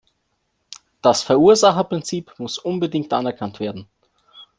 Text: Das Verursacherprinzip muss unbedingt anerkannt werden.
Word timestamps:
Das 1.03 1.21
Verursacherprinzip 1.21 2.33
muss 2.39 2.57
unbedingt 2.57 3.13
anerkannt 3.13 3.59
werden. 3.59 3.87